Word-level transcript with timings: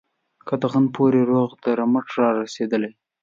قطغن 0.47 0.85
پوري 0.95 1.21
روغ 1.31 1.49
رمټ 1.79 2.07
را 2.19 2.29
رسېدلی 2.41 2.89
یې. 2.91 2.93